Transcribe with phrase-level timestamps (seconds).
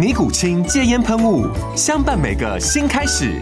[0.00, 1.46] 尼古清戒烟喷雾，
[1.76, 3.38] 相伴每个新开始。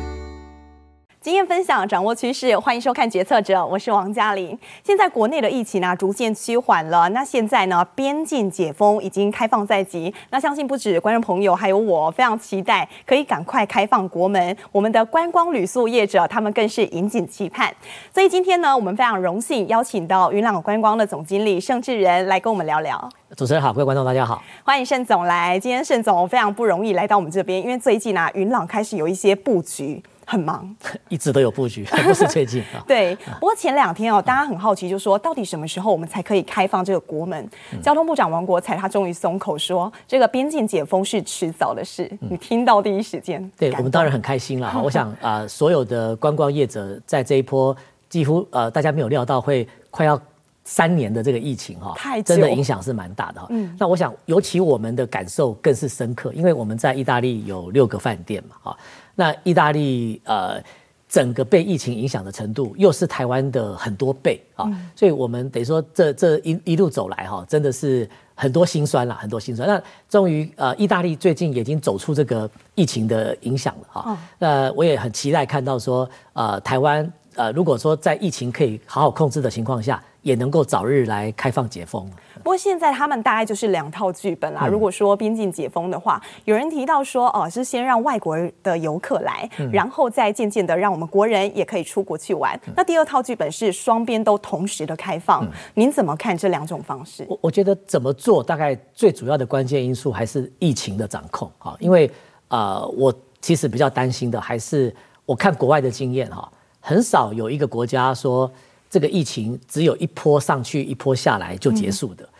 [1.28, 4.58] 经验分享，掌握趋势，欢迎收看《决策者》，我是王嘉玲。
[4.82, 14.56] 现在国内的疫情呢、啊、逐渐趋缓了，那现在呢边境解封已经开放在即，那相信不止观众朋友，还有我非常期待可以赶快开放国门。
[14.72, 17.70] 我们的观光旅宿业者他们更是引颈期盼。
[18.10, 23.06] 所以今天呢，我们非常荣幸邀请到云朗观光的总经理盛志仁来跟我们聊聊。
[23.36, 25.60] 主持人好，各位观众大家好，欢迎盛总来。
[25.60, 30.02] 今天盛总非常不容易来到我们这边，因为最近啊云朗开始有一些布局。
[30.30, 30.76] 很忙，
[31.08, 32.84] 一直都有布局， 不是最近 啊。
[32.86, 37.48] 对，不过前两天哦，大家很好奇，就说到底什么时候我们才可以开放这个国门？
[37.72, 42.06] 嗯、交通部长王国才他终于松口说，这个边境解封是迟早的事。
[42.20, 44.70] 嗯、你听到第一时间，对我们当然很开心了。
[44.84, 47.74] 我想啊、呃，所有的观光业者在这一波
[48.10, 50.20] 几乎呃，大家没有料到会快要
[50.62, 53.46] 三年的这个疫情哈，太真的影响是蛮大的哈。
[53.48, 58.76] 嗯，那我想尤其我们的感受更是深刻，因为我们在意大利有六个饭店嘛哈。
[59.18, 60.62] 那意大利呃，
[61.08, 69.66] 整个被疫情影响的程度又是台湾的很多倍啊，嗯、所以我们得说这这一一路走来哈，真的是很多辛酸了，很多辛酸。
[69.66, 74.12] 那终于呃，意大利最近已经走出这个疫情的影响了哈。
[74.12, 80.02] 哦、那我也很期待看到说呃，台湾呃，如果说在疫情可以好好控制的情况下。
[80.22, 82.06] 也能够早日来开放解封。
[82.42, 84.66] 不过现在他们大概就是两套剧本啦。
[84.66, 92.60] 如果说边境解封的话，有人提到说，哦，是先让外国的游客来，然后再渐渐的让我们国人也可以出国去玩。
[92.76, 95.46] 那第二套剧本是双边都同时的开放。
[95.74, 97.24] 您怎么看这两种方式？
[97.28, 101.74] 我我觉得怎么做，大概最主要的关键因素还是疫情的掌控啊。
[101.78, 102.10] 因为
[102.48, 104.94] 呃，我其实比较担心的还是
[105.24, 106.50] 我看国外的经验哈，
[106.88, 108.50] 很少有一个国家说。
[108.90, 112.30] 这个疫情只有一波上去，一波下来就结束的，嗯、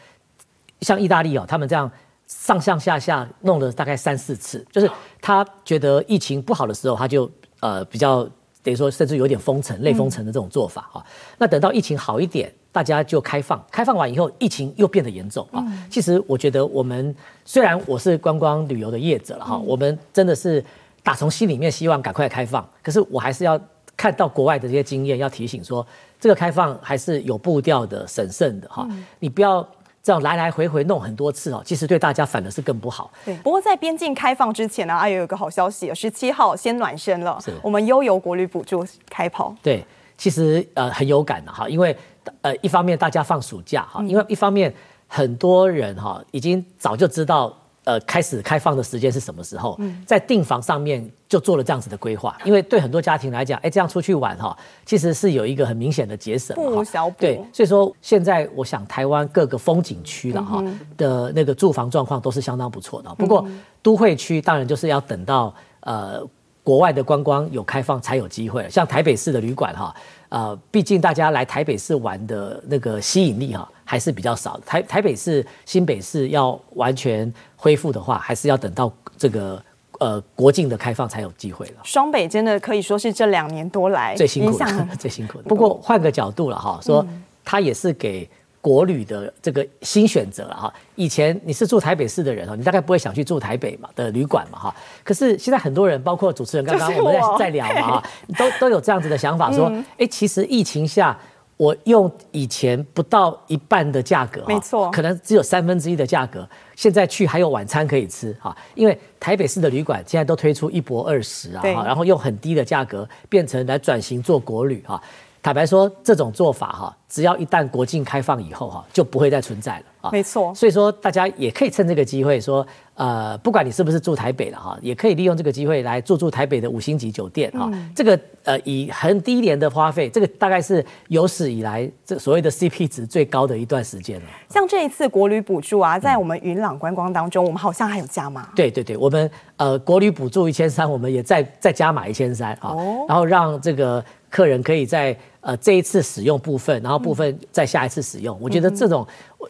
[0.80, 1.90] 像意大利哦，他们这样
[2.26, 8.24] 上上下下弄了大概三四次，就是他觉得疫情不好的时候，他就呃比较
[8.62, 11.04] 等于说甚至有点封城、类封城的这种做法哈。
[11.06, 15.62] 嗯、那等到疫情好一点，大家就开放，开放完以后，疫情又变得严重啊。
[15.68, 17.14] 嗯、其实我觉得我们
[17.44, 20.64] 虽然我是观光旅游的业者了哈，嗯、我们真的是
[21.02, 23.60] 打从心里面希望赶快开放，可是我还是要
[23.98, 25.86] 看到国外的这些经验，要提醒说。
[26.20, 29.64] 这个开放还是有步调的、审慎的哈，嗯、你不要
[30.02, 33.08] 这样来来回回弄很多次哦，其实对大家反而是更不好。
[33.24, 39.54] 对，不过在边境开放之前呢，啊，有一个好消息，十七号先暖身了，是我们悠游国旅补助开跑。
[39.62, 41.96] 对，其实呃很有感的哈，因为
[42.42, 44.74] 呃一方面大家放暑假哈，因为一方面
[45.06, 47.56] 很多人哈已经早就知道。
[47.88, 49.80] 呃，开始开放的时间是什么时候？
[50.04, 54.54] 在订房上面就做了这样子的规划，因为对很多家庭来讲，哎，这样出去玩哈，
[54.84, 57.16] 其实是有一个很明显的节省，不无小补。
[57.18, 60.62] 对，所以说现在我想台湾各个风景区了哈
[60.98, 63.08] 的那个住房状况都是相当不错的。
[63.14, 63.48] 不过
[63.80, 66.22] 都会区当然就是要等到呃
[66.62, 69.96] 国外的观光有开放才有机会，像台北市的旅馆哈。
[70.28, 74.62] 呃，毕竟大家来台北市玩的那个吸引力哈，还是比较少的。
[74.66, 79.62] 台台北市、新北市要完全恢复的话，还是要等到这个
[79.98, 81.80] 呃国境的开放才有机会了。
[81.82, 85.44] 双北真的可以说是这两年多来最辛苦的， 最辛苦的。
[85.44, 87.06] 不过换个角度了哈，说
[87.44, 88.28] 它也是给。
[88.60, 94.74] 国旅的这个新选择了哈，以前你是住台北市的人哈，你大概不会想去住台北嘛的旅馆嘛哈。
[95.04, 98.04] 可是现在很多人，包括主持人刚刚我们在在聊嘛哈，
[98.36, 101.16] 都都有这样子的想法，说，哎，其实疫情下，
[101.56, 108.54] 我用以前不到一半的价格，没错，可能只有三分之一的价格，现在去还有晚餐可以吃哈。
[108.74, 115.00] 因为台北市的旅馆现在都推出一泊二十啊，然后用很低的价格变成来转型做国旅哈。
[115.48, 120.10] 坦白说，这种做法哈，只要一旦国境开放以后哈，就不会再存在了啊。
[120.12, 127.70] 没错，所以说大家也可以趁这个机会说，呃，不管你是不是住台北了哈，也可以利用这个机会来住住台北的五星级酒店哈。
[127.96, 134.26] 这个呃，以很低廉的花费，这个大概是有史以来这所谓的 CP 值最高的一段时间了。
[134.50, 138.50] 像这一次国旅补助啊，在我们云朗观光当中，我们好像还有加码。
[138.54, 142.76] 对对对，我们呃国旅补助一千三，我们也再再加码一千三啊，
[143.08, 144.04] 然后让这个。
[144.30, 148.38] 客人可以在呃这一次使用部分，然后部分在下一次使用。
[148.40, 149.06] 我觉得这种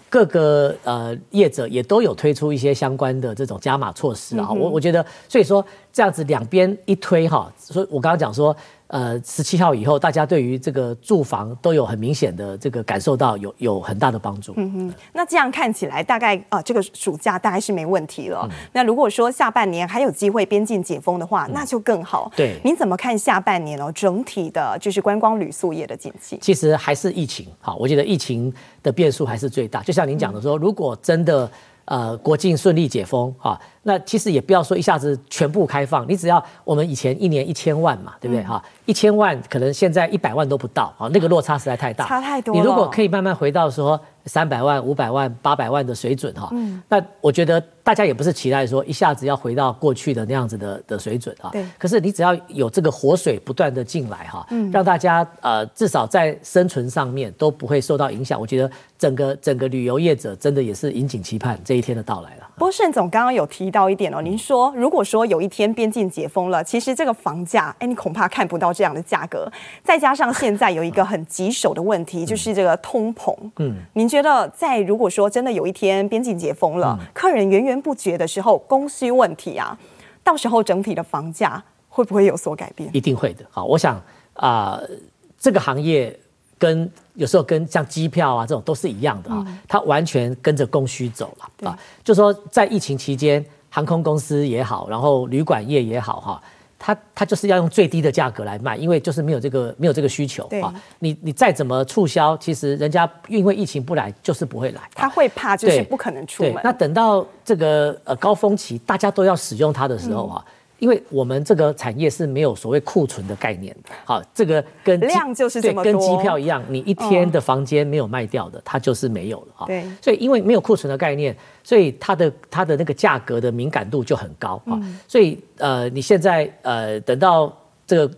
[0.08, 4.50] 各个呃业者也都有推出一些相关的这种加码措施啊。
[4.50, 8.56] 我我觉得，所以说这样子两边一推哈，所以我刚刚讲说。
[8.88, 14.54] 呃，十七号以后，大家对于这个住房都有很明显的这个感受到有有很大的帮助。
[14.56, 18.48] 嗯哼，那这样看起来，大概啊、呃，这个暑假大概是没问题了。
[18.50, 22.32] 嗯、那如果说下半年还有机会边境解封的话，嗯、那就更好。
[22.34, 23.92] 对，您怎么看下半年哦？
[23.92, 26.38] 整体的就是观光旅宿业的景气？
[26.40, 27.46] 其实还是疫情。
[27.60, 28.50] 好，我觉得疫情
[28.82, 29.82] 的变数还是最大。
[29.82, 31.50] 就像您讲的说，如果真的
[31.84, 33.60] 呃国境顺利解封啊。
[33.88, 38.62] 那其实也不要说一下子全部开放，你只要我们以前一年一千万嘛，对不对哈？
[38.84, 42.54] 一千万可能现在一百万都不到啊，那个落差实在太大，差太多。
[42.54, 46.52] 你如果可以慢慢回到说三百万、五百万、八百万的水准哈，
[46.86, 51.48] 那我觉得大家也不是期待说一下子要回到过去的那样子的的水准啊。
[51.50, 51.64] 对。
[51.78, 62.47] 可是你只要有这个活水不断的进来哈，让大家呃至少在生存上面都不会受到影响，我觉得整个整个旅游业者真的也是引颈期盼这一天的到来了。
[62.58, 63.88] 不过盛总刚刚有提到。
[63.88, 69.50] 一点哦，您说如果说有一天边境解封了，其实这个房价，哎，你恐怕看不到这样的价格。
[69.82, 73.34] 再加上现在有一个很棘手的问题，就是这个通膨。
[73.58, 79.78] 嗯，您觉得在如果说真的有一天边境解封了，客人源源不绝的时候，供需问题啊，
[80.22, 82.90] 到时候整体的房价会不会有所改变？
[82.92, 83.44] 一定会的。
[83.50, 83.94] 好，我想
[84.34, 84.90] 啊，呃，
[85.38, 86.18] 这个行业
[86.58, 91.78] 跟有时候跟像机票啊这种都是一样的啊，它完全跟着供需走了啊。
[92.04, 93.44] 就说在疫情期间。
[93.70, 96.42] 航空公司也好，然后旅馆业也好，哈，
[96.78, 100.72] 它它就是要用最低的价格来卖，因为就是没有这个没有这个需求啊。
[101.00, 104.80] 你你再怎么促销，其实人家因为疫情不来，就是不会来。
[104.94, 106.54] 他会怕，就是不可能出门。
[106.64, 110.42] 那等到这个呃高峰期，大家都要使用它的时候啊。
[110.46, 119.46] 嗯因为我们这个产业是没有所谓库存的概念的，好，这个跟量就是这么多，跟机票一样，你一天的房间没有卖掉的，它就是没有了。
[119.56, 119.66] 哈。
[119.66, 124.60] 对，所以因为没有库存的概念，所以它的它的那个价格的敏感度就很高。
[124.66, 124.78] 啊。
[125.08, 127.52] 所以呃，你现在呃等到
[127.86, 128.14] 这个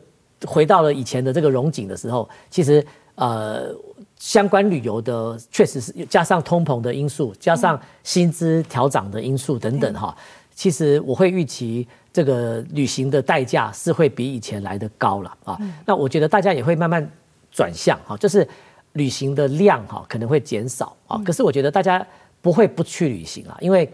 [0.47, 2.85] 回到了以前的这个荣景的时候，其实
[3.15, 3.75] 呃
[4.19, 10.15] 相关旅游的确实是加上通膨的因素，加上薪资调涨的因素等等哈，
[10.55, 11.87] 其实我会预期。
[12.13, 15.57] 这个旅行的代价是会比以前来的高了啊，
[15.87, 17.09] 那我觉得大家也会慢慢
[17.53, 18.45] 转向哈，就是
[18.95, 22.05] 旅行的量哈可能会减少啊，可是我觉得大家
[22.43, 23.89] 不会不去旅行啊，因为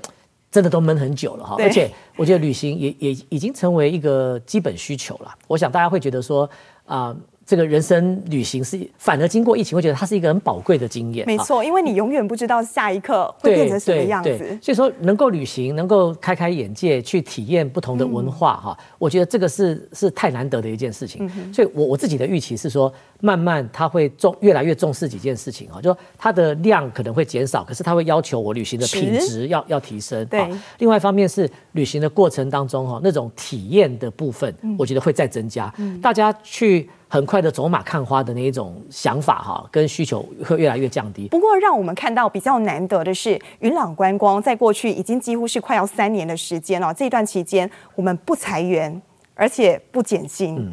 [0.50, 6.48] 真的都闷很久了哈，而且我觉得旅行也也已经成为一个基本需求了，我想大家会觉得说
[6.86, 7.14] 啊。
[7.46, 11.24] 这个人生旅行是，反而经过疫情，会觉得它是一个很宝贵的经验。
[11.24, 14.58] 没错，因为你永远不知道下一刻会变成什么样子。
[14.60, 21.30] 所以说，能够旅行，能够开开眼界，去体验不同的文化，哈、嗯，我觉得这个是是太难得的一件事情。
[21.36, 30.26] 嗯、所以我我自己的预期是说，慢慢它会重越来越重视几件事情哈，就说它的量可能会减少，可是它会要求我旅行的品质要要提升。
[30.26, 30.50] 对。
[30.78, 35.72] 另外一方面是旅行的过程当中哈，那种体验的部分，我觉得会再增加。
[35.78, 36.90] 嗯、大家去。
[37.08, 41.28] 很快的走马看花的那一种想法哈，跟需求会越来越降低。
[41.28, 46.92] 不过，让我们看到比较难得的是，云朗观光在过去已经几乎是快要三年的时间了。
[46.92, 49.00] 这段期间，我们不裁员，
[49.34, 50.56] 而且不减薪。
[50.58, 50.72] 嗯、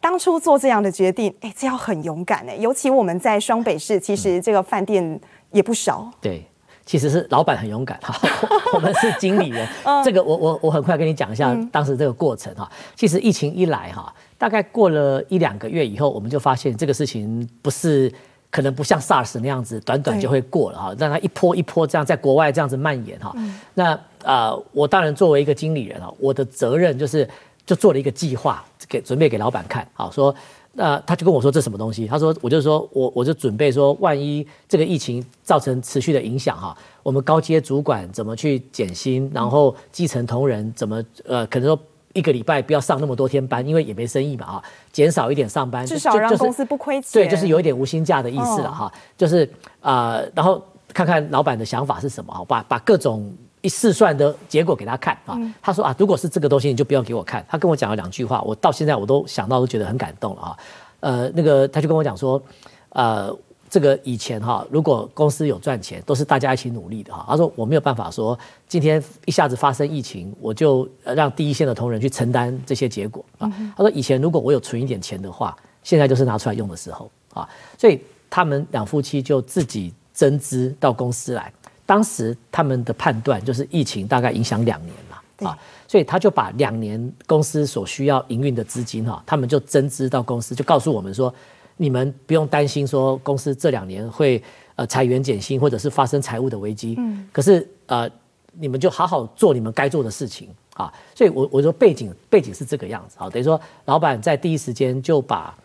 [0.00, 2.56] 当初做这样的决定，哎，这要很勇敢哎。
[2.56, 6.10] 尤其我们在双北市，其实这个饭店也不少。
[6.22, 6.46] 对，
[6.86, 8.18] 其实是老板很勇敢哈，
[8.72, 9.68] 我们是经理人。
[10.02, 12.66] 这个我我我很快跟你讲一下当时这个过程哈。
[12.94, 14.10] 其实疫情一来哈。
[14.38, 18.12] 大概过了一两个月以后，我们就发现这个事情不是
[18.50, 23.34] 可能不像 SARS 那样子，短短就会过了哈，让它一波一波这样在国外这样子蔓延哈。
[23.74, 23.92] 那
[24.24, 27.28] 啊、呃，我当然作为一个经理人啊，我的责任就是
[27.64, 30.34] 就做了一个计划给准备给老板看，好说，
[30.72, 32.06] 那他就跟我说这什么东西？
[32.06, 41.78] 他说我就说我我就准备说，万一这个疫情造成持续的影响哈，我们高阶主管怎么去减薪，然后基层同仁怎么呃可能说。
[42.16, 47.10] 一个礼拜不要上那么多天班，因为也没生意嘛，啊，减少一点上班，至少让公司不亏钱。
[47.12, 49.44] 对，就是有一点无薪假的意思了，哈，就是
[49.80, 50.60] 啊、呃，然后
[50.94, 53.30] 看看老板的想法是什么，哈，把把各种
[53.60, 55.38] 一试算的结果给他看啊。
[55.60, 57.44] 他说啊，如果是这个东西，你就不要给我看。
[57.48, 60.56] 他跟我讲了两句话，我到现在我都想到都觉得很感动了啊。
[61.00, 62.42] 呃，那个他就跟我讲说，
[62.90, 63.36] 呃。
[63.68, 67.26] 这个以前哈，如果公司有赚钱，都是大家一起努力的哈。
[67.28, 73.50] 他说我没有办法说今天一下子发生疫情，我就让第一线的同仁去承担这些结果啊。
[73.76, 77.48] 他说以前如果我有存一点钱的话，现在就是拿出来用的时候啊。
[77.76, 81.52] 所以他们两夫妻就自己增资到公司来。
[81.84, 85.58] 当时他们的判断就是疫情大概影响两年嘛啊，
[85.88, 91.34] 所以他就把两年公司所需要营运的资金哈，他们就增资到公司，就告诉我们说。
[91.76, 94.42] 你们不用担心说公司这两年会
[94.74, 98.08] 呃裁员减薪或者是发生财务的危机，嗯，可是呃
[98.52, 100.48] 你们就好好做你们该做的事情。
[100.74, 103.16] 啊，所以我我说背景背景是这个样子。
[103.18, 105.56] 啊，等于说老板在第一时间就把。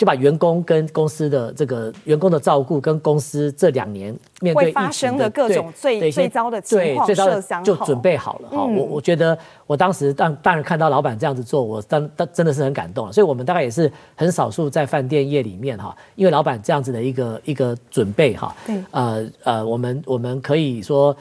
[0.00, 8.64] 就把员工跟公司的这个员工的照顾，跟公司这两年面对发生的各种最最糟的情况设想就准备好了哈。
[8.64, 13.12] 我我觉得我当时当当然看到老板这样子做，我当当真的是很感动了。
[13.12, 18.56] 所以我们大概也是很少数在饭店业里面哈，因为老板这样子的一个一个准备哈，
[18.92, 21.14] 呃呃，我们我们可以说。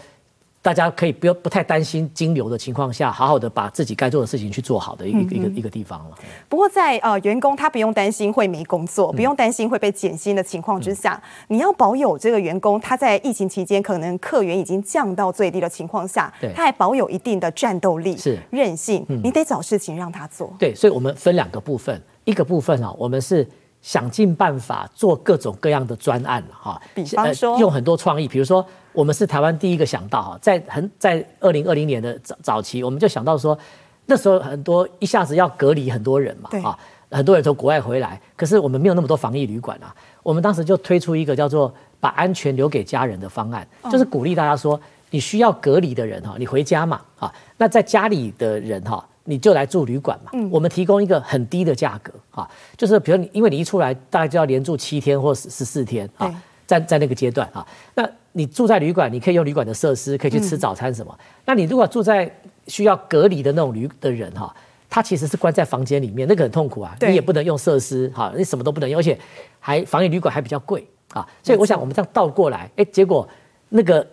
[0.70, 6.16] 大家可以不要不太担心金流的情况下，好好的把自己该做的事情去做好的一个一个一个地方了。
[6.48, 20.54] 不过在呃员工他不用担心会没工作，不用担心会被减薪的情况之下，嗯、你要保有这个员工他在疫情期间可能客源已经降到最低的情况下，他还保有一定的战斗力、是韧性，嗯、你得找事情让他做。
[20.60, 23.48] 对，所以我们分两个部分，一个部分啊，我们是。
[23.82, 28.62] 想尽办法做各种各样的专案哈，比方说、呃、用很多创意，比如说
[28.94, 33.58] 我们是台湾第一个想到哈，在很在二零二零年的早早期，我们就想到说，
[34.06, 36.78] 那时候很多一下子要隔离很多人嘛，啊，
[37.12, 39.94] 很多人从国外回来，可是我们没有那么多防疫旅馆啊，
[40.24, 44.80] 我们当时就推出一个叫做把安全留给家人的方案，就是鼓励大家说，
[45.10, 49.06] 你需要隔离的人哈，你回家嘛，啊，那在家里的人哈。
[49.26, 56.34] 你就来住旅馆嘛，我们提供一个很低的价格啊，就是比如你，因为你一出来大概就要连住七天或十十四天啊，
[56.66, 61.18] 在在那个阶段啊，那你住在旅馆，你可以用旅馆的设施，可以去吃早餐什么。
[61.46, 62.32] 那你如果住在
[62.68, 64.54] 需要隔离的那种旅的人哈，
[64.90, 69.18] 他其实是关在房间里面，那个很痛苦啊，你也不能用设施哈，你什么都不能用，而且
[69.60, 73.28] 还防疫旅馆还比较贵啊，所以我想我们这样倒过来，哎，结果
[73.70, 74.06] 那个，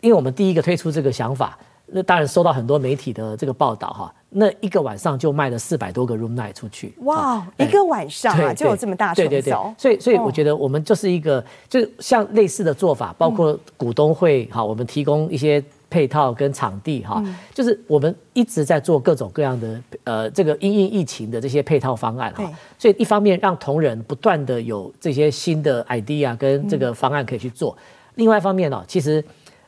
[0.00, 1.58] 因为我们第一个推出这个想法。
[1.94, 6.92] 那当然收到很多媒体的这个报道哈，那一个晚上就卖了四百多个 room night 出去。
[7.04, 9.30] 哇，一个晚上啊就有这么大成效。
[9.30, 17.22] 对对对，所以所以我觉得我们就是一个，就像类似的做法，包括股东会哈，我们提供一些配套跟场地哈，
[17.52, 22.50] 就是我们一直在做各种各样的呃这个因应疫情的这些配套方案哈。
[22.78, 27.76] 所以一方面让同仁不断的有这些新的 idea 跟这个方案可以去做，
[28.14, 29.22] 另外一方面呢，其实。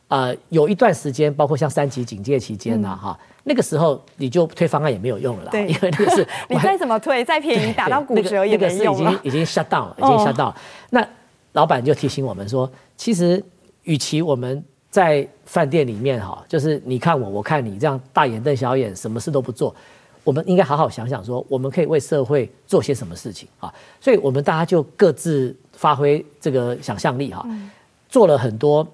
[0.07, 9.11] 呃，有一段时间，包括像三级警戒期间呐，哈，那个时候你就推方案也没有用了啦，对，因为那个是 你再怎么推，再便宜打到骨折也没用了。
[9.11, 10.55] 那个是已经已经 shut down 了，已经 shut down 了。
[10.91, 11.07] 那
[11.53, 13.43] 老板就提醒我们说，其实
[13.83, 19.75] 与其我们在饭店里面哈，就是你看我，我看你这样大眼瞪小眼，什么事都不做，
[20.23, 23.73] 我们应该好好想想说，我们可以为社会做些什么事情啊？
[23.99, 27.43] 所以我们大家就各自发挥这个想象力哈，
[28.07, 28.87] 做了很多。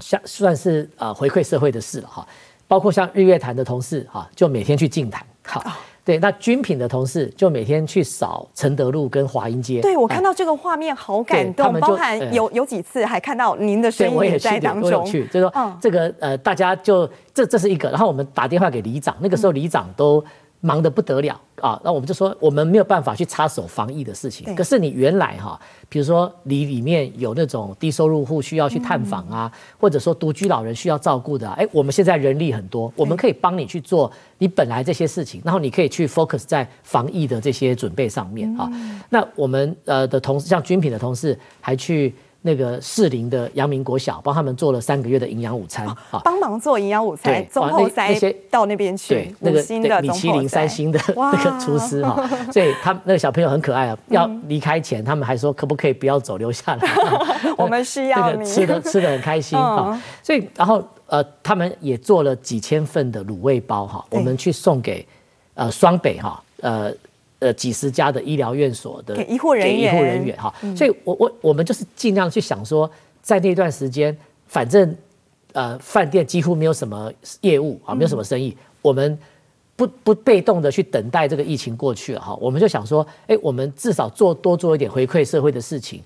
[0.00, 2.26] 像算是呃回馈社会的事了哈，
[2.66, 9.80] 包括像日月潭的同事哈，就每天去净坛哈，对，那军品的同事就每天去扫承德路跟华阴街。
[9.80, 15.04] 对，我看到这个画面好感动，包含有有几次还看到您的身影也在当中。
[15.04, 20.24] 去，就是说这个呃大家就这这是一个，然后我们打电话给里长，那个时候里长都。
[20.60, 21.80] 忙得不得了啊！
[21.82, 24.54] 那我们就说，我们没有办法去插手防疫的事情。
[24.54, 38.70] 可是你原来哈，比如说你里面有那种低收入户需要去探访啊，或者说独居老人需要照顾的，哎，我们现在人力很多，我们可以帮你去做你本来这些事情，然后你可以去 focus 在防疫的这些准备上面啊。
[39.08, 42.14] 那我们呃的同事，像军品的同事，还去。
[42.42, 48.14] 那个适龄的阳明国小帮他们做了三个月的营养午餐，啊，帮忙做营养午餐，中后塞
[48.50, 49.34] 到那边去，对，
[49.80, 56.88] 那个米其林三星的 那个厨师哈，所以他那个小朋友很可爱啊，要离开前他们还说可不可以不要走，留下来，
[57.58, 65.06] 我们需要你，吃的 吃的很开心啊，所以然后呃他们也做了几千份的卤味包哈，我们去送给
[65.54, 66.90] 呃双北哈呃。
[67.40, 72.88] 呃，几十家的医疗院所的医护人员，医护人员哈，所以我我我们就是尽量去想说，
[73.22, 74.14] 在那段时间，
[74.46, 74.94] 反正
[75.54, 79.18] 呃饭店几乎没有什么业务啊，没有什么生意，我们
[79.74, 86.02] 不不被动的去等待这个疫情过去了哈，我们就想说，哎，我们至少做多做一点回馈社会的事情，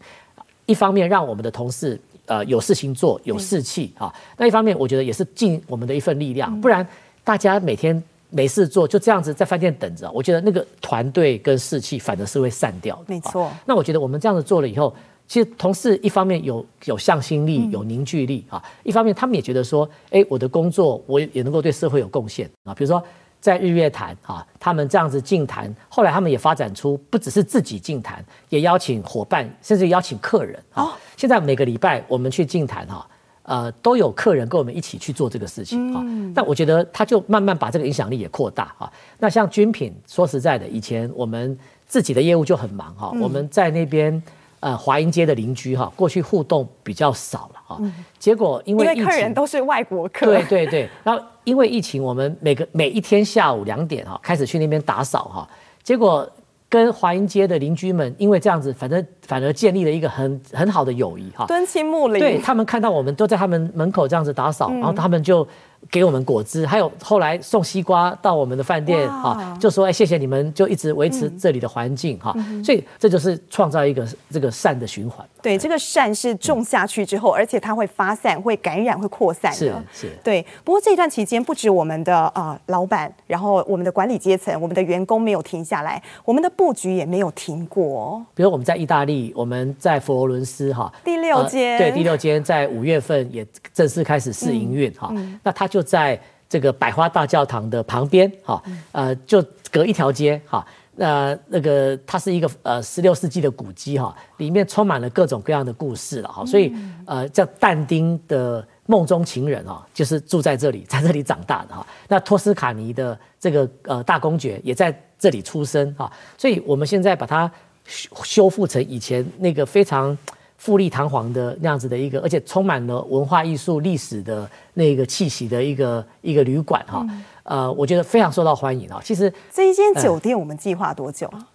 [0.67, 6.87] 一方面让我们的同事呃有事情做，有士气啊，那一方面我觉得也是尽我们的一份力量，不然
[7.25, 8.00] 大家每天。
[8.35, 13.05] 没事做，就这样子在饭店等着，我觉得那个团队跟士气反而是会散掉的。
[13.07, 13.49] 没错。
[13.64, 14.93] 那我觉得我们这样子做了以后，
[15.29, 22.75] 其实同事一方面有有向心力、有凝聚力啊，一方面他们也觉得说，哎，我的工作我也能够对社会有贡献啊。
[22.75, 23.00] 比如说
[23.41, 30.99] 在日月潭啊，他们这样子净坛，后来他们也发展出不只是自己净坛，也邀请伙伴，甚至邀请客人啊。
[31.17, 33.07] 现在每个礼拜我们去净坛哈。
[33.45, 36.03] 呃，都有客人跟我们一起去做这个事情啊。
[36.35, 38.91] 那、嗯、我觉得他就慢慢把这个影响力也扩大啊。
[39.19, 43.11] 那像军品，说实在的，以前我们自己的业务就很忙哈。
[43.15, 44.23] 嗯、我们在那边
[44.61, 47.93] 呃华阴街的邻居哈，过去互动比较少了哈。
[48.19, 50.89] 结果因为，因为客人都是外国客，对对对。
[51.03, 55.49] 然后因为疫情，我们每个每一天下午两点哈开始去那边打扫哈，
[55.83, 56.29] 结果。
[56.75, 61.47] 跟华阴街的邻居们，因为这样子，反正反而建立了一个很很好的友谊哈。
[61.47, 65.47] 敦亲睦邻，对他们看到我们都在他们门口这样子打扫，嗯、然后他们就。
[65.91, 72.35] 给我们果汁，还有后来送西瓜到我们的饭店啊，就说哎，谢谢你们，就一直维持这里的环境哈。
[72.64, 75.26] 所以这就是创造一个这个善的循环。
[75.43, 79.59] 对，这个善是种下去之后，而且它会发散、会感染、会扩散的。
[79.59, 80.09] 是是。
[80.23, 80.45] 对。
[80.64, 88.25] 不过这段期间，不止我们的啊老板，然后我们的管理阶层、我们的员工没有停下来，我们的布局也没有停过。
[88.35, 95.12] 比如我们在意大利，我们在佛罗伦斯哈，第六间对第六间在五月份也正式开始试营运哈。
[95.43, 96.16] 那它就在
[96.49, 98.62] 这个百花大教堂的旁边，哈，
[98.93, 100.64] 呃，就隔一条街，哈，
[100.95, 106.73] 那那个它是一个呃十六世纪的古迹，哈，里面充满了各种各样的故事了，哈，所以
[107.07, 117.50] 呃叫但丁的梦中情人，哈，就是住在这里， 在这里长大的，哈，那托斯卡尼的这个呃大公爵也在这里出生，哈，所以我们现在把它
[117.85, 120.16] 修修复成以前那个非常。
[120.64, 128.99] 富丽堂皇的那样子的一个，而且充满了文化艺术历史的那个气息的一个一个旅馆哈，嗯、呃，我觉得非常受到欢迎啊。
[129.04, 131.37] 其实这一间酒店我们计划多久啊？
[131.37, 131.47] 呃、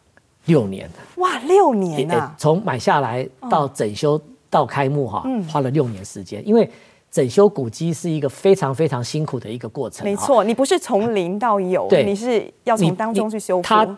[0.46, 0.88] 六年。
[1.16, 2.36] 哇，六年啊！
[2.38, 6.40] 从买下来到整修到开幕哈，花了六年时间。
[6.44, 6.70] 嗯、因为
[7.10, 10.06] 整修古迹是一个非常非常辛苦的一个过程。
[10.06, 13.64] 没错，你不是从零到有，对，你是要从当中去修复。
[13.64, 13.98] 他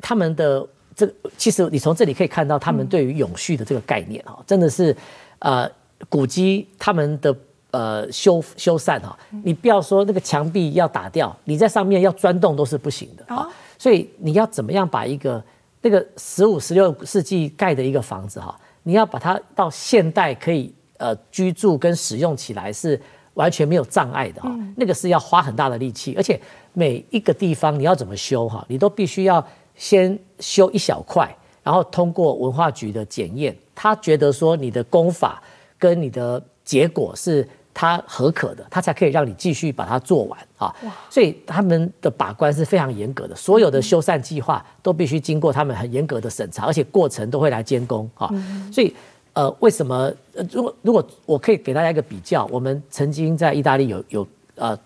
[0.00, 0.66] 他们的。
[1.00, 4.94] 这其实你从这里可以看到他们对于永续的这个概念哈，真的是，
[5.38, 5.70] 呃，
[6.10, 7.34] 古迹他们的
[7.70, 13.48] 呃修修缮哈，你不要说那个墙壁要打掉，你在上面要钻洞都是不行的啊。
[13.78, 15.42] 所以你要怎么样把一个
[15.80, 23.00] 那个十五、十六世纪盖的一个房子哈，你要把它到现代可以呃居住跟使用起来是
[23.32, 26.38] 完全没有障碍的哈，那个是要花很大的力气，而且
[26.74, 29.42] 每一个地方你要怎么修哈，你都必须要。
[29.80, 35.42] 先修一小块，然后通过文化局的检验，他觉得说你的功法
[35.78, 40.70] 跟你的结果是他合可的，他才可以让你继续把它做完啊。
[41.08, 48.28] 所以他们的把关是非常严格的，所有的修缮计划都必须经过他们很严格的审查，而且过程都会来监工啊。
[48.32, 48.94] 嗯、所以
[49.32, 50.12] 呃，为什么？
[50.52, 54.78] 如果如果我可以给大家一个比较，我们曾经在意大利有有呃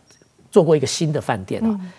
[0.52, 1.92] 做过一个新的饭店啊，嗯、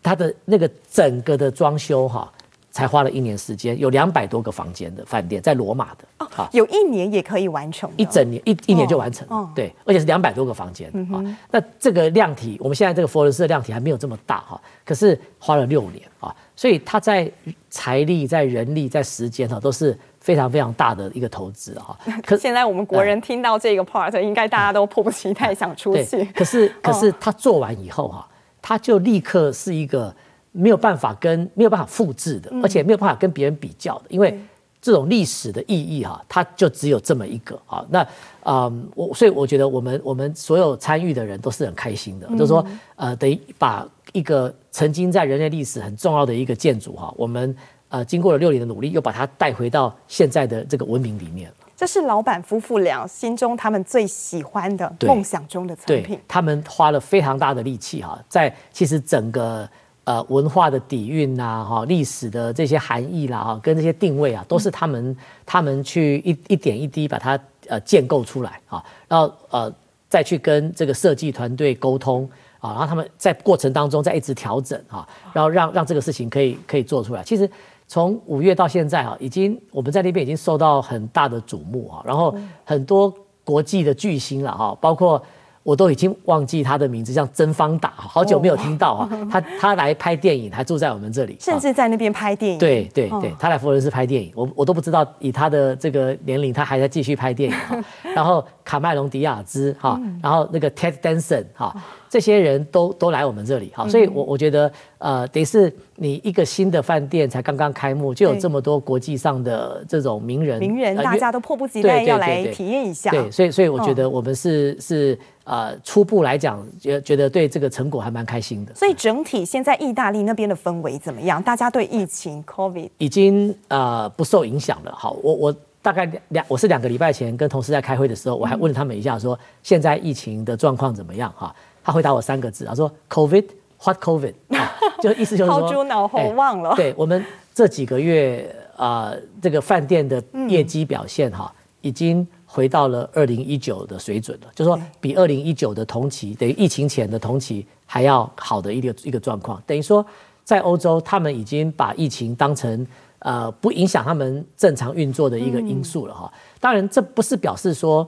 [0.00, 2.32] 它的那个整个的装修哈。
[2.76, 6.04] 才花了一年时间，有两百多个房间的饭店在罗马的。
[6.18, 6.46] 哦，好。
[6.52, 10.92] 有一年也可以完成，一整年一一年就完成了，哦、对，而且是两百多个房间啊。
[10.92, 11.36] 嗯、哼。
[11.50, 17.32] 那这个量体，我们现在这个佛伦斯的量体还没有这么大哈，可是花了六年啊，所以它在
[17.70, 21.98] 财力、在人力、在时间哈，都是非常非常大的一个投资哈。
[22.26, 26.22] 可是现在我们国人听到这个 part，、嗯、应该大家都迫不及待想出去。
[26.34, 28.28] 可是可是他做完以后哈，
[28.60, 30.14] 他就立刻是一个。
[30.56, 34.40] 没有办法跟没有办法复制的，而且没有办法跟别人比较的，因为
[34.80, 37.84] 这种历史的意义哈，它就只有这么一个啊。
[37.90, 38.00] 那
[38.42, 42.64] 啊，我所以我觉得我们我们所有参与的人都是很开心的，就是说
[42.94, 47.54] 呃，等于把一个曾经在人类历史很重要的一个建筑哈，我们
[47.88, 51.52] 呃经过了六年的努力，又把它带回到现在的这个文明里面。
[51.76, 56.18] 这是老板夫妇俩心中他们最喜欢的梦想中的产品。
[56.26, 59.68] 他们花了非常大的力气哈，在其实整个。
[60.06, 69.74] 呃，文化的底蕴呐，哈，历史的这些含义啦，哈，跟这些定位啊，都是他们他们去一一点一滴把它呃建构出来啊，然后呃
[70.08, 72.22] 再去跟这个设计团队沟通
[72.60, 77.24] 啊，然后他们在过程当中再一直调整啊，然后让让这个事情可以可以做出来。
[77.24, 77.50] 其实
[77.88, 82.32] 从五月到现在啊，已经我们在那边已经受到很大的瞩目啊，然后
[82.64, 85.20] 很多国际的巨星了哈，包括。
[85.66, 89.10] 我都已经忘记他的名字，叫曾方达，好久没有听到啊。
[89.28, 92.58] 他他来拍电影，还住在我们这里，甚至在那边拍电影。
[92.58, 97.56] 对对对，他来佛罗伦斯拍电影，我我都不知道，以他的这个年龄，他还在继续拍电影。
[98.14, 101.74] 然后卡麦隆·迪亚兹哈，然后那个 Ted Danson 哈，
[102.08, 113.10] 这些人都都来我们这里，好，所以我我觉得，呃，等于是你一个新的饭店才刚刚开幕，就有这么多国际上的这种名人，名人大家都迫不及待要来体验一下。
[113.10, 118.74] 对，所以所以我觉得我们是是呃初步来讲，觉觉得对这个成果还蛮开心的。
[118.74, 121.42] 所以整体现在意大利那边的氛围怎么样？
[121.42, 124.92] 大家对疫情 COVID 已经呃不受影响了。
[124.96, 125.56] 好，我我。
[125.82, 131.32] 大概两，我是两个礼拜前跟同事在开会的时候，我还问了他们一下，说现在疫情的状况怎么样？
[131.36, 131.54] 哈，
[131.86, 134.34] 他回答我三个字，他说 “COVID，what COVID”，
[135.00, 136.74] 就意思就是说，抛诸脑后忘了。
[136.74, 149.62] 对，我们这几个月啊，这个饭店的业绩表现哈，已经回到了二零一九的水准了，就是说比二零一九的同期，等于疫情前的同期还要好的一个一个状况。
[149.64, 150.04] 等于说，
[150.42, 152.84] 在欧洲，他们已经把疫情当成。
[153.20, 156.30] 呃，不影响他们正常运作的一个因素了哈。
[156.60, 158.06] 当然，这不是表示说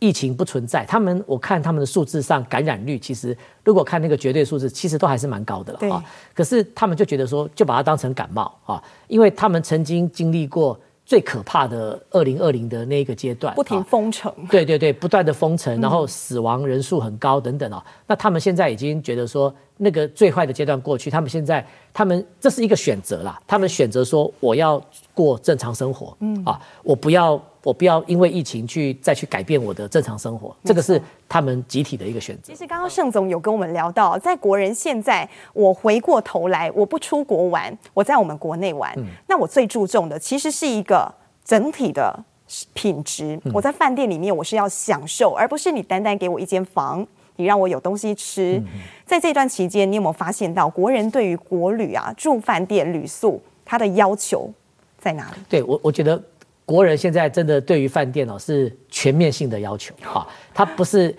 [0.00, 0.84] 疫情不存在。
[0.84, 6.04] 他们我看他们的数字上感染率，其实如果看那个绝对数字，其实都还是蛮高的了啊。
[6.34, 10.76] 可是他们就觉得说，就把它当成感冒啊，因为他们曾经经历过。
[11.06, 17.82] 最可怕的二零二零的那个阶段，不停封城，对对对，不断的封城，然后死亡人数很高等等哦。
[18.06, 24.80] 那他们现在已经觉得说，那个最坏的阶段过去，他们现在他们这是一个选择啦，他们选择说我要
[25.12, 27.42] 过正常生活，嗯啊，我不要。
[27.62, 32.52] 我不要因为疫情去再去改变我的正常生活，这个是他们集体的一个选择。
[32.52, 38.94] 其实刚刚盛总有跟我们聊到，在国人现在，我回过头来，我不出国玩，我在我们国内玩，
[39.28, 41.12] 那我最注重的其实是一个
[41.44, 42.24] 整体的
[42.72, 43.38] 品质。
[43.52, 48.62] 我在饭店里面，我是要享受，而不是你单单给我一间房，你让我有东西吃。
[49.04, 54.50] 在这段期间，你有没有发现到国人对于国旅啊住饭店旅宿，他的要求
[54.98, 55.36] 在哪里？
[55.46, 56.22] 对我，我觉得。
[56.70, 59.92] 国人现在真的对于饭店哦是全面性的要求。
[60.00, 61.12] 哈，他不是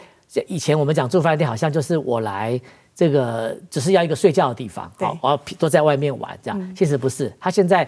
[0.48, 2.58] 以前我们讲住饭店好像就是我来
[2.96, 7.30] 这个只是要一个睡觉的地方，好，我要都在外面玩这样，其实不是。
[7.38, 7.86] 他现在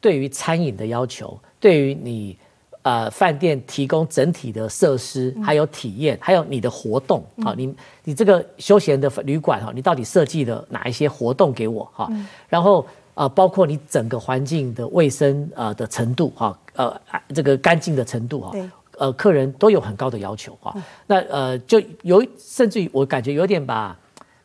[0.00, 2.36] 对于餐饮的要求，对于你
[2.82, 7.72] 呃饭店提供整体的设施，还有体验，还有你的活动啊，你
[8.02, 12.10] 你这个休闲的旅馆哈，你到底设计了哪一些活动给我哈？
[12.48, 16.58] 然后呃包括你整个环境的卫生呃的程度哈。
[16.76, 16.92] 呃，
[17.32, 18.50] 这个干净的程度啊，
[18.98, 20.74] 呃，客人都有很高的要求啊。
[21.06, 23.96] 那呃，就有甚至于我感觉有点把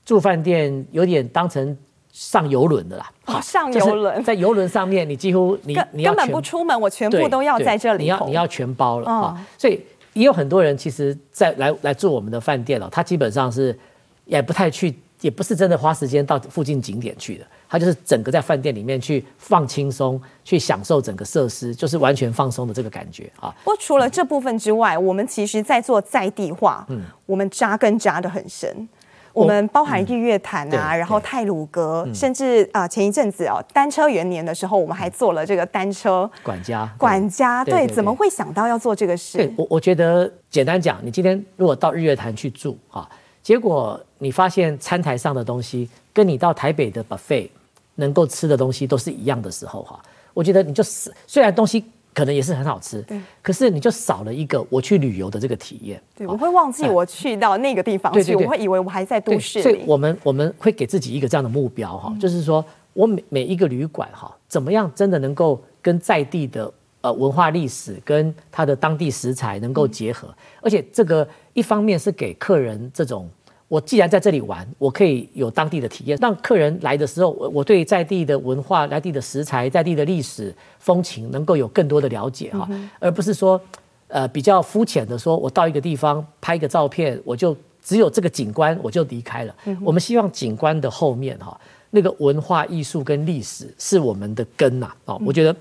[0.05, 1.75] 住饭店有点当成
[2.11, 3.11] 上游轮的啦。
[3.25, 8.03] 好，上游轮，在游轮上面，你几乎你你根本不出门，我全部都要在这里。
[8.03, 9.47] 你要你要全包了啊。
[9.57, 13.75] 所以也有很多人其实，在来来住我们的饭店了，他基本上是
[14.25, 17.45] 也不太去，也不是真的花时间到附近景点去的。
[17.69, 23.53] 他就是整个在饭店里面去放轻松，去享受整个设施，就是完全放松的这个感觉啊。
[23.63, 28.89] 不过除了这部分之外，我们其实在做在地化，嗯，我们扎根扎得很深。
[29.31, 36.91] 我们包含日月潭啊，然后泰鲁阁，甚至啊前一阵子哦单车元年的时候，我们还做了这个单车管家。
[36.97, 39.37] 管家对，怎么会想到要做这个事？
[39.37, 43.07] 对，我我觉得简单讲，你今天如果到日月潭去住啊，
[43.43, 47.47] 结果你发现餐台上的东西跟你到台北的 buffet。
[47.99, 50.01] 能够吃的东西都是一样的时候哈，
[50.33, 51.83] 我觉得你就是虽然东西
[52.13, 56.01] 可能也是很好吃，对，可是你就少了一个我去旅游的这个体验。
[56.15, 59.63] 对，我会忘记我去到那个地方去，我会以为我还在都市里。
[59.63, 73.29] 所以我们我们会给自己一个这样的目标哈，就是说我每每一个旅馆哈，怎么样真的能够跟在地的呃文化历史跟它的当地食材能够结合，而且这个一方面是给客人这种。
[73.69, 82.67] 我既然在这里玩，我可以有当地的体验，让客人来的时候，我我对在地的文化、在地的食材、在地的历史风情能够有更多的了解哈，
[82.99, 83.61] 而不是说，
[84.07, 89.55] 呃，比较肤浅的说，我到一个地方拍一个照片，我就只有这个景观，我就离开了。
[89.83, 91.55] 我们希望景观的后面哈，
[91.91, 95.55] 那个文化艺术跟历史是我们的根呐啊，我觉得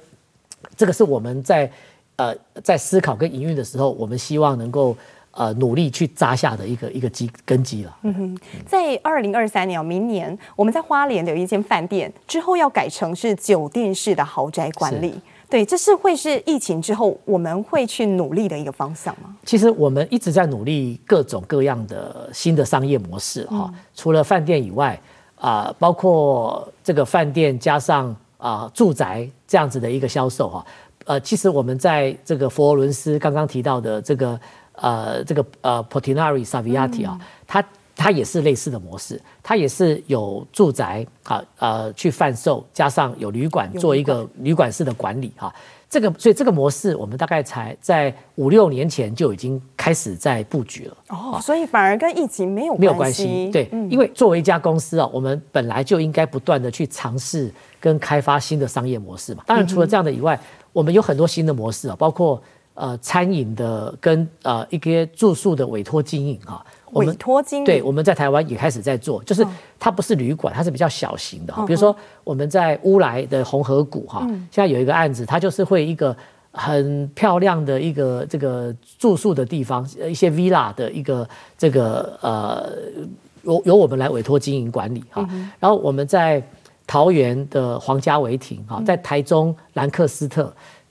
[0.75, 1.71] 这个是我们在
[2.17, 4.97] 呃在思考跟营运的时候，我们希望能够。
[5.39, 7.97] 呃，努力去扎下的一个一个基根基了。
[8.03, 15.15] 嗯哼，在二零二三年，明年我们在花莲的有一间饭店，之后要改成是酒店式的豪宅管理。
[15.49, 19.37] 对，这是会是疫情之后我们会去努力的一个方向吗？
[19.45, 23.71] 其实我们一直在努力各种各样的新的商业模式哈。
[23.73, 25.01] 嗯、除了饭店以外，
[25.37, 30.67] 啊、呃，包括这个饭店加上啊、呃、住宅这样子的一个销售哈。
[31.07, 34.37] 呃，其实我们在这个佛罗伦斯刚刚提到的这个。
[34.81, 37.65] 呃，这个呃，Portinari Saviati 啊，它
[37.97, 45.53] 它也是类似的模式，它也是有住宅啊，呃，去贩售，加上有旅馆做一个旅馆式的管理哈。
[45.91, 50.97] 这个所以这个模式我们大概才在五六年前就已经开始在布局了。
[51.09, 53.51] 哦，所以反而跟疫情没有没有关系。
[53.51, 59.43] 对，嗯、因为作为一家公司啊，我们本来就应该不断的去尝试跟开发新的商业模式嘛。
[59.47, 60.41] 当然除了这样的以外，嗯、
[60.75, 62.41] 我们有很多新的模式啊，包括
[62.79, 66.65] 呃餐饮的跟呃一些住宿的委托经营啊。
[66.93, 69.47] 委托经营，对，我们在台湾也开始在做，就是
[69.79, 71.67] 它不是旅馆，它是比较小型的哈。
[71.67, 76.17] 比如说我们在乌来的红河谷哈，现在有一个案子，它就是会一个
[76.51, 82.73] 很漂亮的一个这个住宿的地方，一些 villa 的一个这个呃，
[83.43, 85.29] 由由我们来委托经营管理哈。
[85.61, 86.43] 然后我们在
[86.87, 90.51] 桃园的皇家维亭哈，在台中兰克斯特，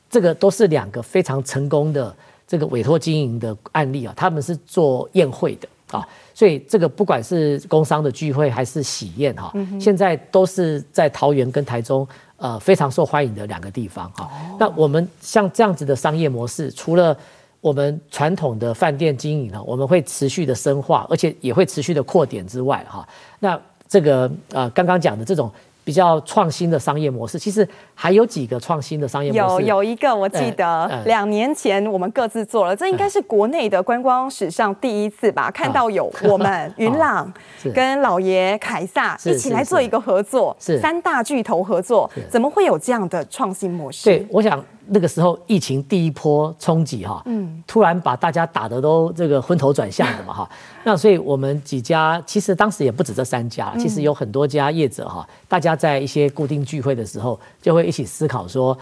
[0.10, 2.15] 这个都是两个非常成功的
[2.48, 5.67] 这个委托经营的案例啊，他们是做宴会的。
[5.89, 14.30] 啊，所以这个不管是工商的聚会还是喜宴哈，现在都是在桃园跟台中呃非常受欢迎的两个地方哈。
[14.60, 17.17] 那我们像这样子的商业模式，除了
[17.62, 23.08] 我们传统的饭店经营呢，我们会持续的深化，而且也会持续的扩点之外哈，
[23.39, 25.50] 那这个呃刚刚讲的这种。
[25.88, 29.65] 比较创新的商业模式，其实还有几个创新的商业模式。
[29.65, 35.50] 有有一个，我记得两年前我们各自做了，这应该是国内的观光史上第一次吧？
[35.50, 37.32] 看到有我们 云朗
[37.73, 44.04] 跟老爷凯撒一起来做一个合作，三大巨头合作，怎么会有这样的创新模式？
[44.04, 44.62] 对，我想。
[44.89, 50.50] 那个时候疫情第一波冲击哈，嗯，突然把大家打得都这个昏头转向的嘛哈，
[50.84, 58.78] 那所以我们几家其实当时也不止这三家，其实有很多家业者哈，大家在一些固定聚会的时候就会一起思考说，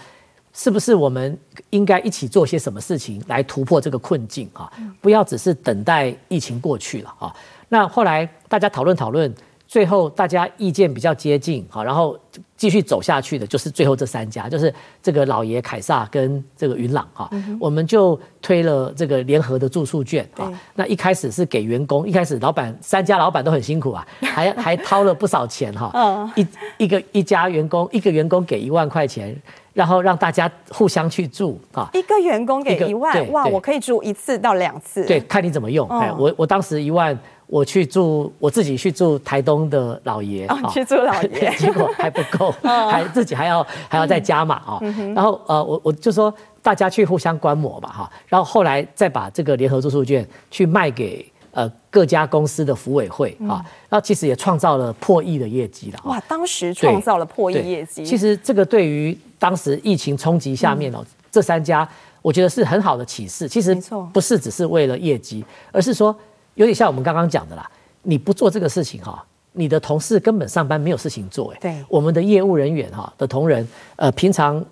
[0.54, 1.38] 是不是我们
[1.70, 7.36] 应该一起做些什么事情来突破这个困境啊，不要只是等待疫情过去了啊。
[7.70, 9.34] 那后来大家讨论讨论。
[9.68, 12.18] 最后大家意见比较接近，好，然后
[12.56, 20.52] 继续走下去的就是最后这三家，就是这个老爷凯撒跟这个云朗哈，我们就推了这个联合的住宿券啊。
[20.76, 26.32] 那一开始是给员工，一开始老板三家老板都很辛苦啊，还 还掏了不少钱哈。
[26.36, 26.48] 一
[26.78, 29.36] 一个一家员工一个员工给一万块钱，
[29.74, 31.90] 然后让大家互相去住啊。
[31.94, 35.04] 一个员工给一万，哇，我可以住一次到两次。
[35.06, 35.90] 对，看你怎么用。
[35.90, 37.18] 哎，我我当时一万。
[37.48, 44.80] 我去住，我自己去住台东的老爷，哦，去住老爷， 结果还不够， 还自己还要还要再加码啊。
[45.14, 48.12] 然后呃，我我就说大家去互相观摩吧哈。
[48.28, 53.64] 然后后来再把这个联合住宿券去卖给呃各家公司的服委会啊。
[53.88, 56.00] 然后其实也创造了破亿的业绩了。
[56.06, 58.04] 哇，当时创造了破亿业绩。
[58.04, 61.88] 其实这个对于当时疫情冲击下面哦，这三家
[62.24, 63.48] 我觉得是很好的启示。
[63.48, 63.76] 其实
[64.12, 66.16] 不是只是为了业绩，而是说。
[66.56, 67.70] 有点像我们刚刚讲的啦，
[68.04, 71.58] 你不做这个事情哈，你的同事根本上班没有事情做哎。
[71.62, 74.64] 对，我们的业务人员哈的同仁，呃，平常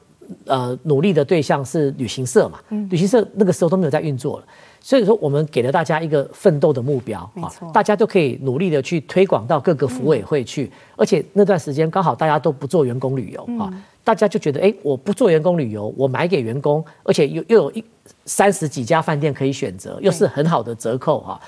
[0.46, 4.46] 呃努力的对象是旅行社嘛，旅行社那个时候都没有在运作了，
[4.80, 13.72] 所以说我们给了大家一个奋斗的目标啊，大家都可以努力的去推广到各个服委会去，而且那段时间刚好大家都不做员工旅游啊，
[14.04, 17.84] 大家就觉得哎，我不做员工旅游，我买给员工，而且又又有一
[18.26, 21.40] 三十几家饭店可以选择，又是很好的折扣哈。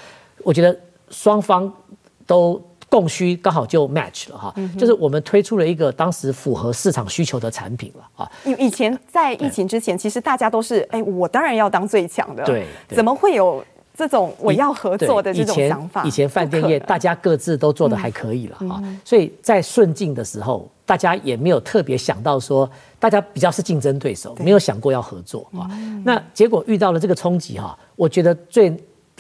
[0.45, 0.79] 我觉得
[1.10, 1.73] 双方
[2.27, 8.31] 都供需刚好就 match 了哈，就是我们推出了一个当时符合市场需求的产品了啊。
[8.45, 13.65] 以以前在疫情之前，其实大家都是哎，我当然要当最强的，对，怎么会有
[13.97, 16.03] 这种我要合作的这种想法？
[16.03, 25.67] 以前饭店业大家各自都做的还可以了啊，所以在顺境的时候，大家也没有特别想到说，大家比较是竞争对手，没有想过要合作啊。
[26.05, 28.73] 那结果遇到了这个冲击哈，我觉得最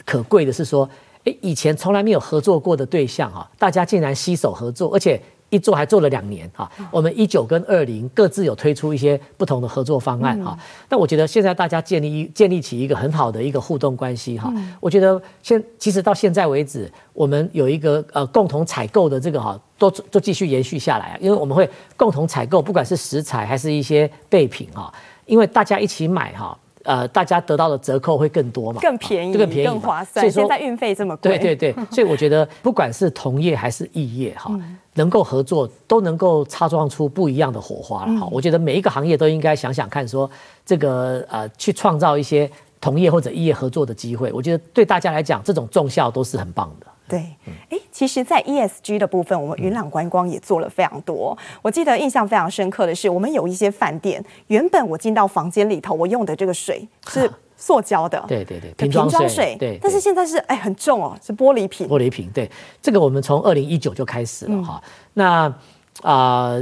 [0.05, 0.87] 可贵的是说。
[1.25, 6.69] 诶，以前从来没有合作过的对象哈，大家竟然携手合作，而且一做还做了两年哈。
[6.91, 10.57] 我们一九跟二零各自有推出一些不同的合作方案哈。
[10.89, 14.51] 那我觉得现在大家建立建立起一个很好的一个互动关系哈。
[14.79, 21.17] 我觉得现其实到现在为止，我们有一个呃共同采购的这个哈，都都继续延续下来啊。
[21.19, 24.93] 因为我们会共同采购，不管是食材还是一些备品哈，
[25.25, 26.57] 因为大家一起买哈。
[26.85, 28.79] 呃，大家得到的折扣会更多嘛？
[28.79, 30.23] 更便宜，更便宜，更划算。
[30.23, 31.83] 所以说现在运费这么贵，对对对。
[31.91, 34.51] 所以我觉得，不管是同业还是异业哈，
[34.93, 38.27] 能够合作，都能够擦撞出不一样的火花了哈。
[38.31, 40.29] 我觉得每一个行业都应该想想看，说
[40.65, 44.31] 这个呃，去创造一些同业或者异业合作的机会。
[44.31, 46.84] 我觉得对大家来讲，这种重效都是很棒的。
[47.07, 47.35] 对，
[47.69, 51.37] 哎，其实，在 ESG 的部分，我们云朗观光也做了非常多。
[51.61, 59.77] 我记得印象非常深刻的是，我们有一些饭店，原本我进到房间里头，我用的这个水是塑胶的，对对对，瓶装水，对。
[59.81, 61.87] 但是现在是哎很重哦，是玻璃瓶。
[61.87, 62.49] 玻璃瓶，对，
[62.81, 64.81] 这个我们从二零一九就开始了哈。
[65.13, 65.53] 那
[66.01, 66.55] 啊，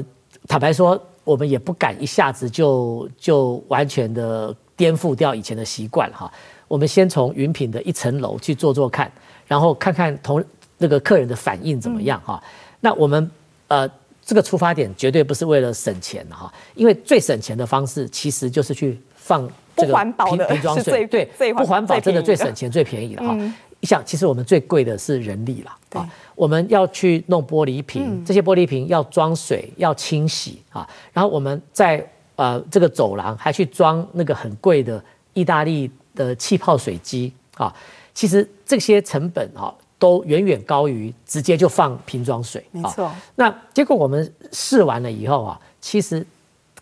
[0.48, 6.32] 坦白说，我们也不敢一下子就就完全的颠覆掉以前的习惯哈。
[6.68, 9.12] 我们先从云品的一层楼去做做看，
[9.54, 10.44] 然后看看同
[10.80, 12.42] 那个客人的反应怎么样哈。
[12.80, 13.30] 那我们
[13.68, 13.88] 呃
[14.26, 23.36] 这个出发点绝对不是为了省钱哈，因为最省钱的方式其实就是去放这个瓶瓶装水，对，不环保真的最省钱最便宜了哈。
[23.80, 26.10] 你想，其实我们最贵的是人力了啊！
[26.34, 30.90] 我们要去弄玻璃瓶，这些玻璃瓶要装水，要清洗啊。
[31.12, 32.04] 然后我们在
[32.38, 37.72] 呃这个走廊还去装那个很贵的意大利的气泡水机啊。
[38.14, 42.64] 其实这些成本啊都远远高于直接就放瓶装水。
[42.72, 43.12] 没错。
[43.36, 46.26] 那结果我们试完了以后啊，其实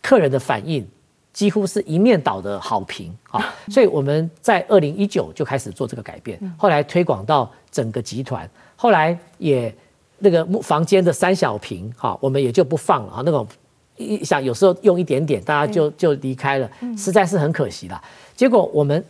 [0.01, 0.87] 客人的反应。
[1.33, 9.73] 几乎是一面倒的好评啊，所以我们在二零一九就开始做这个改变，后来推广到整个集团，后来也
[10.19, 13.47] 那个房间的三小瓶哈，我们也就不放了啊，那种
[13.95, 18.03] 一想有时候用一点点，大家就就离开了，实在是很可惜啦。
[18.35, 19.01] 结果我们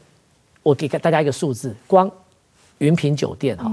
[0.63, 2.10] 我给大家一个数字，光
[2.78, 3.71] 云品酒店哈，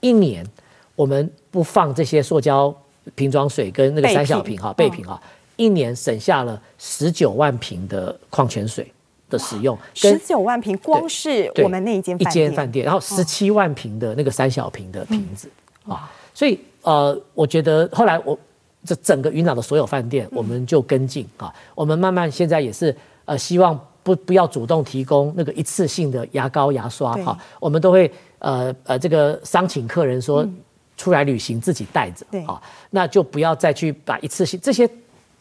[0.00, 0.46] 一年
[0.94, 2.74] 我们不放这些塑胶
[3.14, 5.20] 瓶装水跟那个三小瓶哈备品哈。
[5.56, 8.92] 一年省下了十九万瓶的矿泉水
[9.30, 15.48] 的使用，十九万瓶光是我们那一间一间饭店，然后十七万瓶的那个三小瓶的瓶子
[15.86, 18.36] 啊，所以呃，我觉得后来我
[18.84, 22.92] 这整个云南的所有饭店，我们就跟进啊，我们慢慢现在也是
[23.24, 30.48] 呃，希望不不要主动提供那个一次性的牙膏牙刷哈，我们都会呃呃这个商请客人说
[30.96, 34.88] 出来旅行自己带着啊，那就不要再去把一次性这些。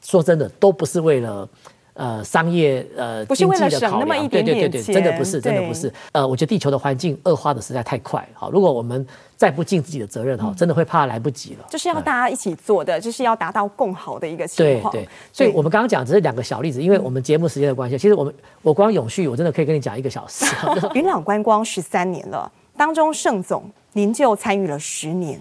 [0.06, 1.48] 说真的，都不是为了
[1.94, 5.92] 呃商业呃经济的考量，对对对对，真的不是，真的不是。
[6.12, 9.06] 呃，我觉得地球的环境恶化的实在太快，好，如果我们
[9.38, 11.66] 再不尽自己的责任哈，真的会怕来不及了。
[11.70, 14.92] 就是要大家一起做的，就是要达到更好的一个情况。
[14.92, 20.46] 对对，所以我们刚刚讲只是两个小例子，因为我们节目时间的关系，其实我们我光永续，我真的可以跟你讲一个小时。
[20.96, 25.40] 云朗观光十三年了，当中盛总您就参与了十年。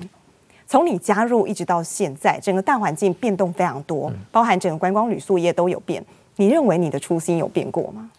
[0.66, 6.02] 从你加入一直到现在，整个大环境变动非常多，包含整个观光旅宿业都有变。
[6.36, 8.10] 你认为你的初心有变过吗？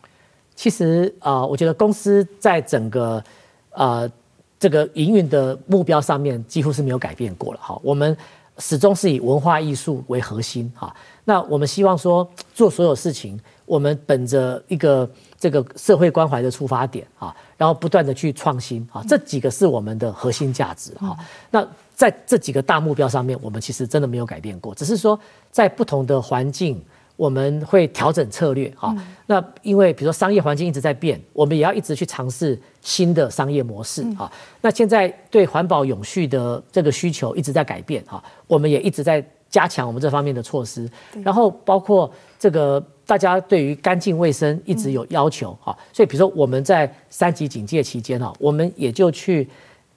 [0.56, 3.24] 其实啊、呃，我觉得公司在整个
[3.72, 4.10] 呃
[4.60, 7.80] 这个营运的目标上面几乎是没有改变过了哈。
[7.84, 8.16] 我们
[8.60, 10.96] 始终是以文化艺术为核心哈。
[11.26, 21.18] 那我们希望说做所有事情，我们本着一个这个社会关怀的出发点啊，然后不断的去创新啊，这几个是我们的核心价值哈。
[21.50, 26.80] 那在这几个大目标上面，我们其实真的没有改变过，只是说在不同的环境，
[27.24, 28.94] 我们会调整策略哈。
[29.28, 34.30] 那因为比如说商业环境一直在变，我们也要一直去尝试新的商业模式哈。
[34.62, 40.90] 那现在对环保永续的这个需求一直在改变哈，我们也一直在加强我们这方面的措施。
[41.24, 49.48] 然后包括这个大家对于干净卫生一直有要求哈，所以比如说我们在三级警戒期间哈，我们也就去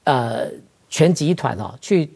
[0.04, 0.48] 呃。
[0.88, 2.08] 全集团啊，去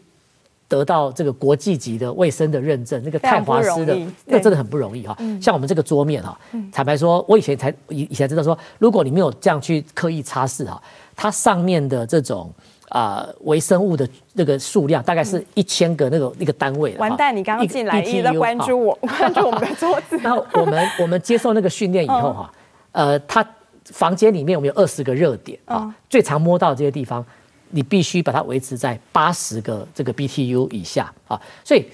[0.71, 3.93] 得到这个国际级的卫生的认证，那个泰华斯的，
[4.25, 5.17] 那真的很不容易哈。
[5.41, 6.39] 像我们这个桌面哈，
[6.71, 10.81] 坦白说，我以前才以以前知道说，如果你没有这样去刻意擦拭哈，
[11.13, 12.49] 它上面的这种
[12.87, 16.95] 啊微生物的那个数量，大概是一千个那个那个单位。
[16.95, 20.17] 完蛋，你刚刚进来一直在关注我， 关注我们的桌子。
[20.23, 22.51] 然后我们我们接受那个训练以后哈，
[22.93, 23.45] 呃，他
[23.87, 27.25] 房间里面我们有二十个热点啊，最常摸到这些地方。
[27.71, 31.85] 你必须把它维持在八十个这个 BTU 以下啊，所以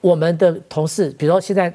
[0.00, 1.72] 我们的同事，比如说现在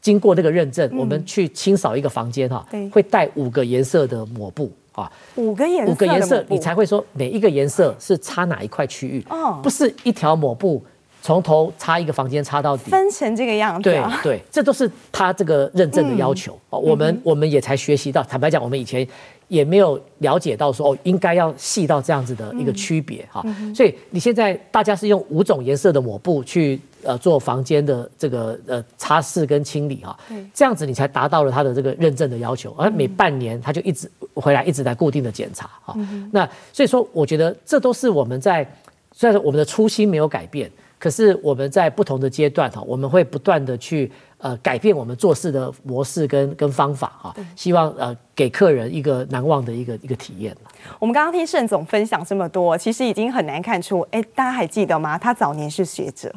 [0.00, 9.24] 经过这个认证，我们去清扫一个房间哈，会带五个颜色的抹布啊，五个颜色，五个颜色，你才会说每一个颜色是擦哪一块区域，
[9.62, 10.82] 不是一条抹布
[11.22, 16.52] 从头擦一个房间擦到底，分成这个样子，对对，这都是他这个认证的要求。
[16.70, 19.06] 啊，我们我们也才学习到，坦白讲，我们以前。
[19.50, 30.16] 也没有了解到说哦，应该要细到这样子的一个区别哈，所以你现在大家是用五种颜色的抹布去呃做房间的这个呃擦拭跟清理哈，
[30.54, 35.96] 这样子你才达到了他的这个认证的要求，而每半年他就一直回来一直在固定的检查哈，
[36.30, 38.64] 那所以说我觉得这都是我们在
[39.10, 44.12] 虽然说我们的初心没有改变，可是我们在不同的阶段哈，我们会不断的去。
[44.42, 50.56] 呃，改变我们做事的模式跟跟方法哈，希望呃给客人一个难忘的一个一个体验。
[50.98, 55.18] 我们刚刚听盛总分享这么多，其实已经很难看出，哎，大家还记得吗？
[55.18, 56.34] 他早年是学者，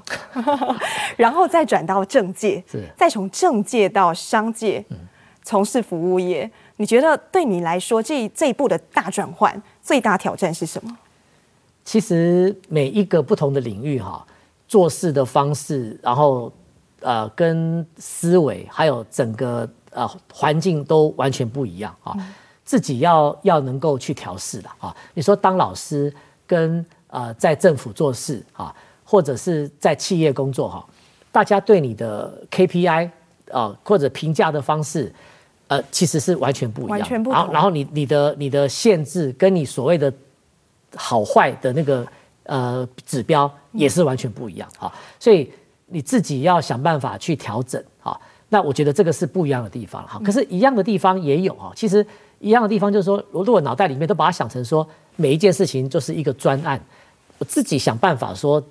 [1.16, 4.84] 然后再转到政界，是再从政界到商界，
[5.42, 6.52] 从事服务业。
[6.76, 10.98] 你觉得对你来说，这这一步的大转换，最大挑战是什么？
[11.86, 14.28] 其实每一个不同的领域哈，
[14.74, 16.52] 做事的方式，然后。
[17.06, 22.16] 呃跟思维还有整个呃环境都完全不一样啊，
[22.64, 24.96] 自己要要能够去调试的啊。
[25.14, 26.14] 你说当老师
[26.48, 30.86] 跟呃在政府做事啊，或者是在企业工作哈，
[31.30, 33.10] 大家对你的 KPI
[33.52, 35.14] 啊或者评价的方式，
[35.68, 37.38] 呃其实是完全不一样，完全不同。
[37.38, 40.14] 然后然后你你的你的限制跟你所谓的
[40.96, 42.08] 好坏的那个
[42.44, 45.52] 呃指标也是完全不一样哈，所以
[45.88, 48.20] 你自己要想办法去调整哈。
[48.50, 50.22] 那我觉得这个是不一样的地方哈。
[50.24, 51.72] 可是，一样的地方也有啊。
[51.76, 52.06] 其实
[52.40, 56.80] 一样的地方就是说，如果脑袋里面都把它想成说，每一件事情就是一个专案，
[57.40, 58.64] 我自己想办法说，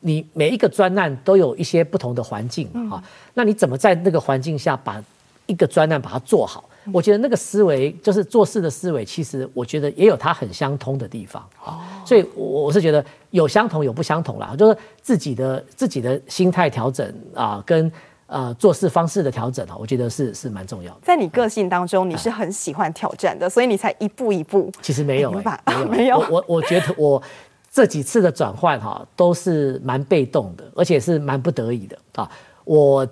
[0.00, 3.02] 你每一个专案都有一些不同的环境啊。
[3.34, 5.00] 那你怎么在那个环境下把
[5.46, 6.68] 一个专案把它做好？
[6.92, 12.02] 我觉得那个思维就是做事的思维，其实我觉得也有它很相通的地方啊。
[12.04, 17.90] 所以，我我是觉得有相同有不相同啦，就是自己的自己的心态调整啊，跟
[18.26, 21.00] 呃做事方式的调整啊，我觉得是是蛮重要的。
[21.02, 24.70] 在你个性当中，你是很喜欢挑战的，所以你才一步一步。
[24.80, 26.18] 其实没有、欸，没有， 没有。
[26.18, 27.22] 我我我觉得我
[27.70, 32.30] 这几次的转换哈，都是蛮被动的，而且是蛮不得已的啊。
[32.64, 33.06] 我。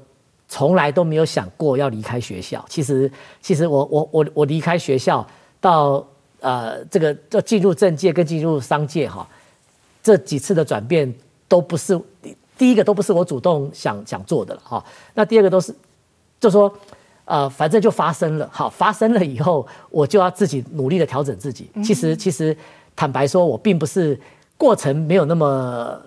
[0.49, 2.65] 从来都没有想过要离开学校。
[2.69, 3.11] 其实，
[3.43, 5.27] 其实我我我我离开学校
[5.61, 6.07] 到
[6.41, 9.29] 呃这个就进入政界跟进入商界哈，
[10.03, 11.13] 这几次的转变
[11.49, 12.01] 都不是
[12.57, 14.85] 第一个都不是我主动想想做的了哈。
[15.15, 15.75] 那第二个都是
[16.39, 16.73] 就说
[17.25, 21.69] 呃反正就发生了好，发生了以后我就要自己努力的调整自己。
[21.85, 22.57] 其实其实
[22.95, 24.19] 坦白说，我并不是
[24.57, 26.01] 过程没有那么。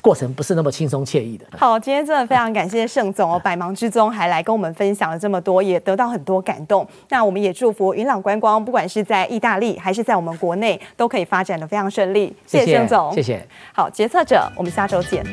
[0.00, 1.44] 过程不是那么轻松惬意的。
[1.58, 6.86] 好，今天真的非常感谢盛总哦，百忙之中还来跟我们分享了这么多，也得到很多感动。
[7.08, 12.34] 那我们也祝福云朗观光，不管是在意大利还是在我们国内，都可以发展的非常顺利。
[12.46, 13.46] 谢谢盛总，谢谢。
[13.74, 15.24] 好，决策者，我们下周见。